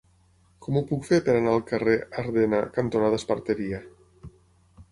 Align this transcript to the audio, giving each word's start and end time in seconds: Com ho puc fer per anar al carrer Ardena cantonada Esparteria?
Com 0.67 0.79
ho 0.79 0.81
puc 0.91 1.03
fer 1.09 1.19
per 1.27 1.35
anar 1.41 1.53
al 1.57 1.61
carrer 1.73 1.93
Ardena 2.23 2.63
cantonada 2.79 3.21
Esparteria? 3.23 3.83